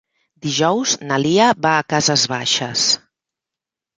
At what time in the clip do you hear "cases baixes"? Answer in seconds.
1.95-2.87